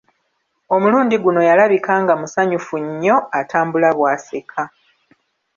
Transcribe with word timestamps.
Omulundi 0.75 1.15
guno 1.23 1.41
yalabika 1.49 1.93
nga 2.01 2.13
musanyufu 2.21 2.75
nnyo, 2.85 3.17
atambula 3.39 3.89
bw'aseka. 3.97 4.63